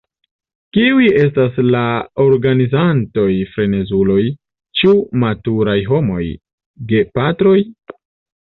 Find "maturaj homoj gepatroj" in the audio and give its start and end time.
5.25-7.59